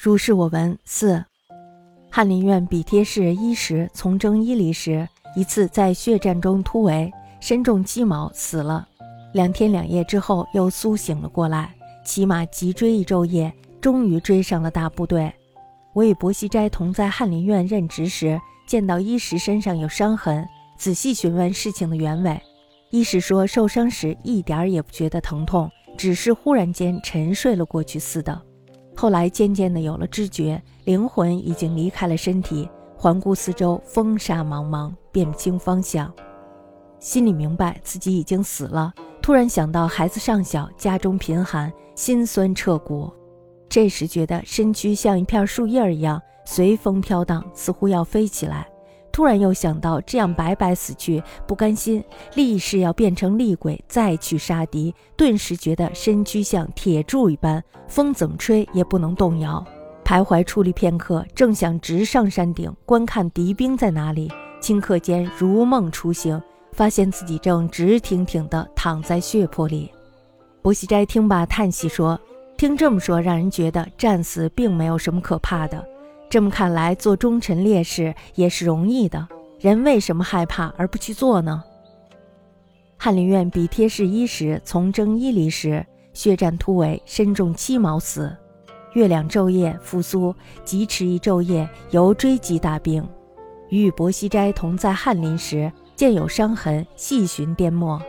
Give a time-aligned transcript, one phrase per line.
[0.00, 0.78] 如是我闻。
[0.84, 1.24] 四，
[2.08, 8.86] 翰林院比贴士一时从征伊犁时，一次在血战中突围，身中鸡毛死了。
[9.32, 11.74] 两天两夜之后又苏醒了过来，
[12.04, 15.32] 骑马急追一昼夜，终于追上了大部队。
[15.92, 20.46] 我与薄熙斋同在翰林院任职时，见到伊石身上有伤痕，
[20.76, 22.40] 仔细询问事情的原委。
[22.90, 28.42] 伊石说，受伤时一点儿也不觉得疼痛，只是忽然间沉睡了过去似的。
[29.00, 36.12] 后来渐渐的有了知觉，灵魂已经离开了身体，环顾四周，风沙茫茫，辨不清方向，
[36.98, 38.92] 心里明白自己已经死了。
[39.22, 43.08] 突然想到孩子尚小，家中贫寒，心酸彻骨。
[43.68, 48.66] 这时觉得身躯像一片树叶一样随风飘荡，似乎要飞起来。
[49.18, 52.04] 突然又想到这样白白死去，不甘心，
[52.36, 54.94] 立誓要变成厉鬼再去杀敌。
[55.16, 59.66] 顿时觉得身躯像铁柱一般，风怎么吹也不能动摇。
[60.04, 64.30] 徘徊矗立片刻，正想直上山顶观看敌兵在哪里，
[64.62, 66.40] 顷刻间如梦初醒，
[66.70, 69.90] 发现自己正直挺挺地躺在血泊里。
[70.62, 72.16] 薄熙斋听罢叹息说
[72.56, 75.84] ：“听这么说，让人觉得战死并没有什么可怕的。”
[76.30, 79.26] 这么看来，做忠臣烈士也是容易的。
[79.58, 81.62] 人为什么害怕而不去做呢？
[82.96, 88.36] 翰林院比贴士一时从征伊犁时，血战突围，身中七毛死。
[88.94, 90.34] 月亮昼夜复苏，
[90.64, 93.06] 疾驰一昼夜，犹追击大兵。
[93.70, 98.00] 与与薄熙斋同在翰林时，见有伤痕，细寻颠墨。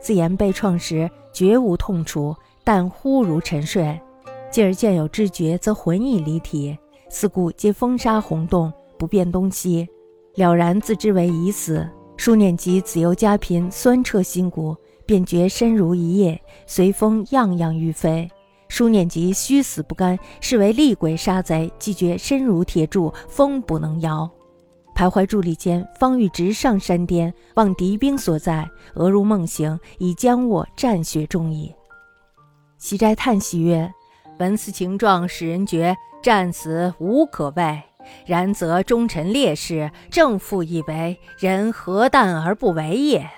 [0.00, 2.34] 自言被创时绝无痛楚，
[2.64, 4.00] 但忽如沉睡。
[4.50, 6.78] 继而见有知觉，则魂已离体。
[7.10, 9.88] 四顾皆风沙洪洞，不辨东西，
[10.34, 11.88] 了然自知为已死。
[12.16, 18.28] 书念及子由家贫，酸彻心骨，便觉身如一叶，随风样样欲飞。
[18.68, 24.28] 书念及虚死不甘，是为厉鬼杀贼，既觉身如铁柱，风不能摇。
[24.94, 31.72] 徘徊伫立间，方欲直上山巅，望敌兵所在，俄如梦醒，已将我战血中矣。
[32.78, 33.90] 齐斋叹息曰
[34.38, 37.80] ：“闻此情状，使人觉。”战死无可畏，
[38.26, 43.30] 然则忠臣烈士正负以为，人何惮而不为也？